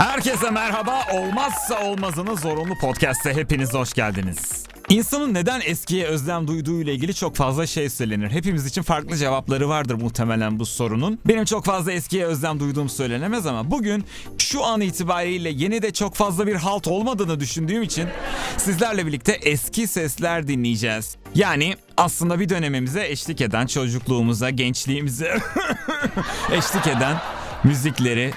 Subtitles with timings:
[0.00, 1.02] Herkese merhaba.
[1.12, 4.64] Olmazsa olmazını zorunlu podcast'e hepiniz hoş geldiniz.
[4.88, 8.30] İnsanın neden eskiye özlem duyduğu ile ilgili çok fazla şey söylenir.
[8.30, 11.18] Hepimiz için farklı cevapları vardır muhtemelen bu sorunun.
[11.28, 14.04] Benim çok fazla eskiye özlem duyduğum söylenemez ama bugün
[14.38, 18.08] şu an itibariyle yeni de çok fazla bir halt olmadığını düşündüğüm için
[18.56, 21.16] sizlerle birlikte eski sesler dinleyeceğiz.
[21.34, 25.38] Yani aslında bir dönemimize eşlik eden çocukluğumuza, gençliğimize
[26.52, 27.16] eşlik eden
[27.64, 28.32] müzikleri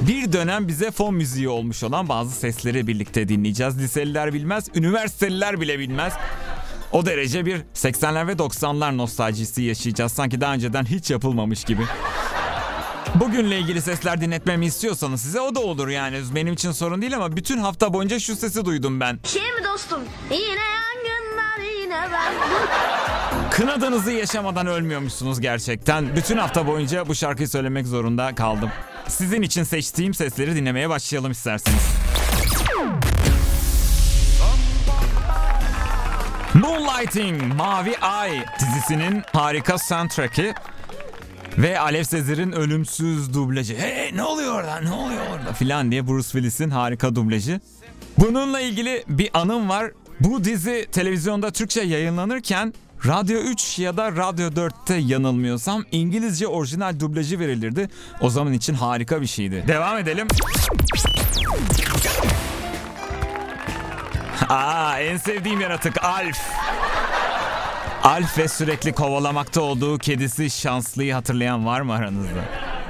[0.00, 3.78] bir dönem bize fon müziği olmuş olan bazı sesleri birlikte dinleyeceğiz.
[3.78, 6.12] Liseliler bilmez, üniversiteliler bile bilmez.
[6.92, 10.12] O derece bir 80'ler ve 90'lar nostaljisi yaşayacağız.
[10.12, 11.82] Sanki daha önceden hiç yapılmamış gibi.
[13.14, 16.20] Bugünle ilgili sesler dinletmemi istiyorsanız size o da olur yani.
[16.34, 19.18] Benim için sorun değil ama bütün hafta boyunca şu sesi duydum ben.
[19.22, 20.00] Kim dostum?
[20.30, 22.34] Yine yangınlar yine ben.
[23.50, 26.16] Kınadığınızı yaşamadan ölmüyormuşsunuz gerçekten.
[26.16, 28.70] Bütün hafta boyunca bu şarkıyı söylemek zorunda kaldım.
[29.08, 31.82] Sizin için seçtiğim sesleri dinlemeye başlayalım isterseniz.
[36.54, 40.54] Moonlighting, Mavi Ay dizisinin harika soundtrack'i
[41.58, 43.76] ve Alev Sezer'in ölümsüz dublajı.
[43.76, 47.60] Hey ne oluyor orada ne oluyor orada filan diye Bruce Willis'in harika dublajı.
[48.18, 49.90] Bununla ilgili bir anım var.
[50.20, 57.38] Bu dizi televizyonda Türkçe yayınlanırken Radyo 3 ya da Radyo 4'te yanılmıyorsam İngilizce orijinal dublajı
[57.38, 57.88] verilirdi.
[58.20, 59.64] O zaman için harika bir şeydi.
[59.68, 60.28] Devam edelim.
[64.48, 66.38] Aa en sevdiğim yaratık Alf.
[68.02, 72.44] Alf ve sürekli kovalamakta olduğu kedisi Şanslı'yı hatırlayan var mı aranızda?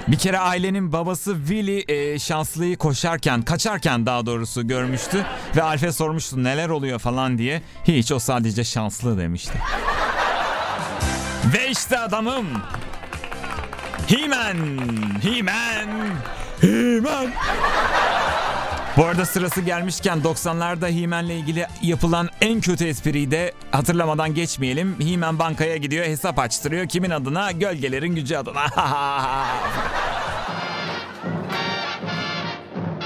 [0.09, 5.27] Bir kere ailenin babası Willy e, Şanslı'yı koşarken, kaçarken daha doğrusu görmüştü
[5.57, 7.63] ve Alf'e sormuştu neler oluyor falan diye.
[7.85, 9.59] Hiç o sadece şanslı demişti.
[11.55, 12.47] ve işte adamım.
[14.09, 14.57] He-Man,
[15.23, 15.89] He-Man,
[16.61, 17.27] He-Man.
[18.97, 24.97] Bu arada sırası gelmişken 90'larda He-Man'le ilgili yapılan en kötü espriyi de hatırlamadan geçmeyelim.
[25.01, 26.89] He-Man bankaya gidiyor hesap açtırıyor.
[26.89, 27.53] Kimin adına?
[27.53, 28.67] Gölgelerin gücü adına.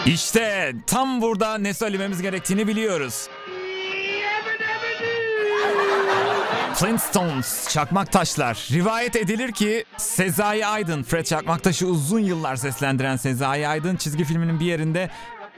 [0.06, 3.28] işte tam burada ne söylememiz gerektiğini biliyoruz.
[6.74, 8.68] Flintstones, Çakmak Taşlar.
[8.72, 14.66] Rivayet edilir ki Sezai Aydın, Fred Çakmaktaş'ı uzun yıllar seslendiren Sezai Aydın çizgi filminin bir
[14.66, 15.10] yerinde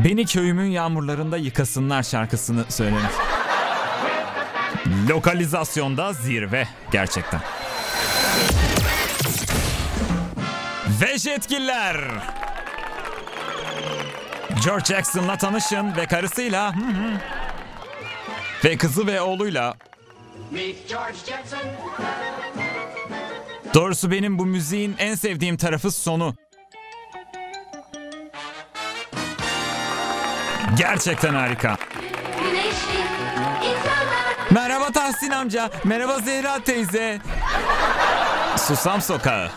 [0.04, 3.12] Beni köyümün yağmurlarında yıkasınlar şarkısını söylemiş.
[5.08, 7.40] Lokalizasyonda zirve gerçekten.
[11.00, 12.00] Ve.
[14.64, 17.18] George Jackson'la tanışın ve karısıyla hı hı,
[18.64, 19.74] ve kızı ve oğluyla.
[23.74, 26.34] Doğrusu benim bu müziğin en sevdiğim tarafı sonu.
[30.76, 31.76] Gerçekten harika.
[34.50, 35.70] Merhaba Tahsin amca.
[35.84, 37.18] Merhaba Zehra teyze.
[38.56, 39.50] Susam Sokağı.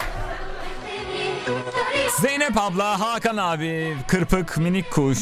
[2.22, 5.20] Zeynep abla, Hakan abi, Kırpık minik kuş.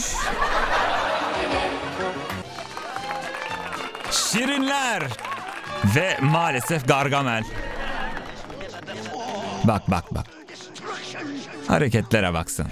[4.11, 5.03] Şirinler.
[5.85, 7.43] Ve maalesef Gargamel.
[9.63, 10.25] Bak bak bak.
[11.67, 12.67] Hareketlere baksana.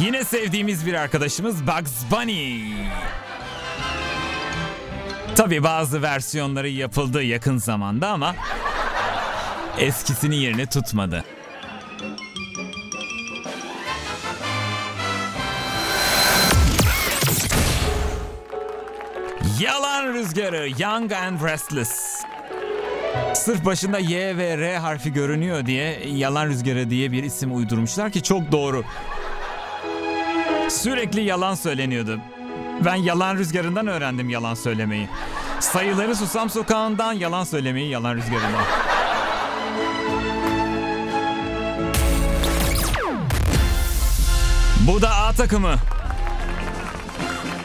[0.00, 2.60] Yine sevdiğimiz bir arkadaşımız Bugs Bunny.
[5.36, 8.34] Tabi bazı versiyonları yapıldı yakın zamanda ama
[9.78, 11.24] eskisini yerini tutmadı.
[19.60, 22.22] Yalan Rüzgarı Young and Restless.
[23.34, 28.22] Sırf başında Y ve R harfi görünüyor diye Yalan Rüzgarı diye bir isim uydurmuşlar ki
[28.22, 28.84] çok doğru.
[30.68, 32.20] Sürekli yalan söyleniyordu.
[32.84, 35.08] Ben yalan rüzgarından öğrendim yalan söylemeyi.
[35.60, 38.64] Sayıları Susam Sokağı'ndan yalan söylemeyi yalan rüzgarından.
[44.86, 45.74] Bu da A takımı.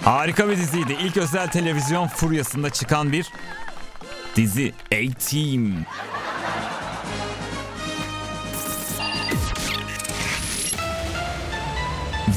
[0.06, 0.98] Harika bir diziydi.
[1.02, 3.28] İlk özel televizyon furyasında çıkan bir
[4.36, 5.72] dizi A-Team.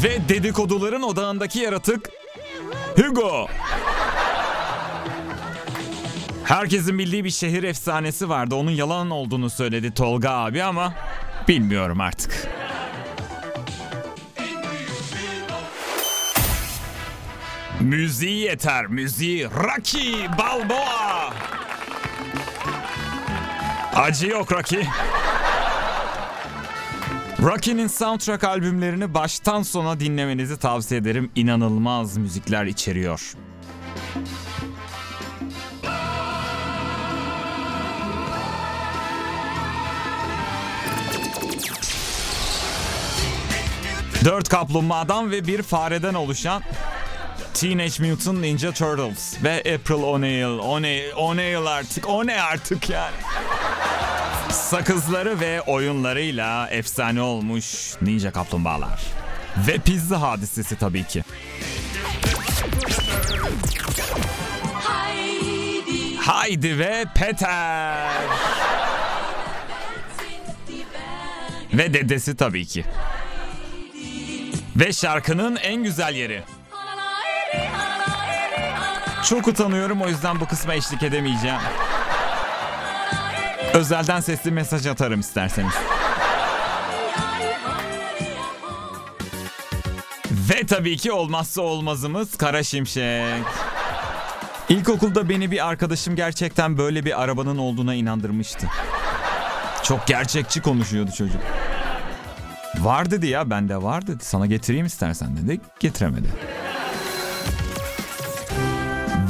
[0.04, 2.10] Ve dedikoduların odağındaki yaratık
[2.96, 3.46] Hugo.
[6.44, 8.54] Herkesin bildiği bir şehir efsanesi vardı.
[8.54, 10.94] Onun yalan olduğunu söyledi Tolga abi ama
[11.48, 12.48] bilmiyorum artık.
[17.80, 19.44] Müziği yeter, müziği.
[19.44, 21.34] Rocky Balboa.
[23.94, 24.84] Acı yok Rocky.
[27.42, 31.30] Rocky'nin soundtrack albümlerini baştan sona dinlemenizi tavsiye ederim.
[31.34, 33.32] İnanılmaz müzikler içeriyor.
[44.24, 46.62] Dört kaplumbağadan ve bir fareden oluşan
[47.54, 50.58] Teenage Mutant Ninja Turtles ve April O'Neil.
[50.58, 53.16] O'Neil, O'Neil artık, o ne artık yani?
[54.50, 59.00] Sakızları ve oyunlarıyla efsane olmuş Ninja Kaplumbağalar.
[59.56, 61.24] Ve pizza hadisesi tabii ki.
[66.20, 68.08] Haydi ve Peter.
[71.72, 72.84] Ve dedesi tabii ki.
[74.76, 76.42] Ve şarkının en güzel yeri.
[79.28, 81.58] Çok utanıyorum o yüzden bu kısma eşlik edemeyeceğim.
[83.76, 85.72] Özelden sesli mesaj atarım isterseniz.
[90.30, 93.44] Ve tabii ki olmazsa olmazımız Kara Şimşek.
[94.68, 98.66] İlkokulda beni bir arkadaşım gerçekten böyle bir arabanın olduğuna inandırmıştı.
[99.82, 101.40] Çok gerçekçi konuşuyordu çocuk.
[102.78, 104.24] Var dedi ya bende var dedi.
[104.24, 105.60] Sana getireyim istersen dedi.
[105.80, 106.28] Getiremedi.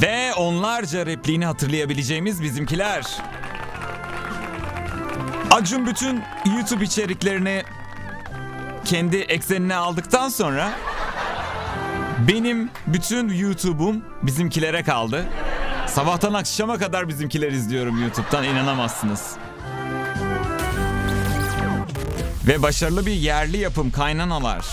[0.01, 3.05] Ve onlarca repliğini hatırlayabileceğimiz bizimkiler.
[5.57, 6.23] Acun bütün
[6.55, 7.63] YouTube içeriklerini
[8.85, 10.71] kendi eksenine aldıktan sonra
[12.27, 15.25] benim bütün YouTube'um bizimkilere kaldı.
[15.87, 19.35] Sabahtan akşama kadar bizimkiler izliyorum YouTube'dan inanamazsınız.
[22.47, 24.65] Ve başarılı bir yerli yapım kaynanalar.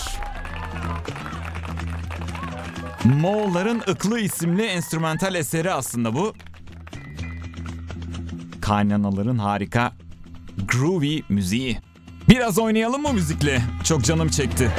[3.03, 6.33] Moğolların Iklı isimli enstrümantal eseri aslında bu.
[8.61, 9.91] Kaynanaların harika
[10.67, 11.77] groovy müziği.
[12.29, 13.61] Biraz oynayalım mı müzikle?
[13.83, 14.71] Çok canım çekti.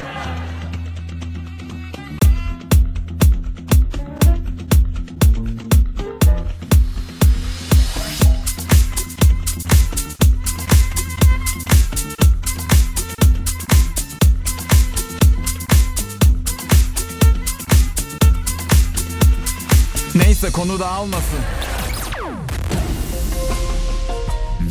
[20.14, 21.65] Neyse konu dağılmasın.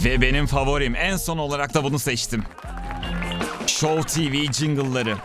[0.06, 2.44] Ve benim favorim en son olarak da bunu seçtim.
[3.68, 5.16] Show TV jingle'ları.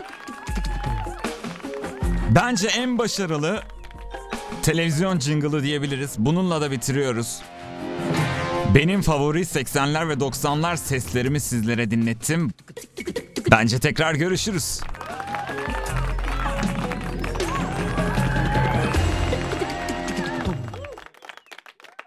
[2.35, 3.63] Bence en başarılı
[4.63, 6.15] televizyon jingle'ı diyebiliriz.
[6.17, 7.41] Bununla da bitiriyoruz.
[8.75, 12.51] Benim favori 80'ler ve 90'lar seslerimi sizlere dinlettim.
[13.51, 14.81] Bence tekrar görüşürüz.